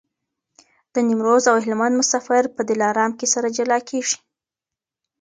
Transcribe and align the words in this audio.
د 0.93 0.95
نیمروز 1.07 1.43
او 1.51 1.57
هلمند 1.65 1.93
مسافر 2.01 2.43
په 2.55 2.61
دلارام 2.69 3.11
کي 3.19 3.27
سره 3.33 3.47
جلا 3.57 3.77
کېږي. 3.89 4.17